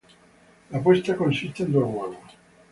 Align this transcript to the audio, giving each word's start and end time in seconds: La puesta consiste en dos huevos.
La 0.71 0.81
puesta 0.81 1.15
consiste 1.15 1.61
en 1.61 1.73
dos 1.73 1.83
huevos. 1.83 2.17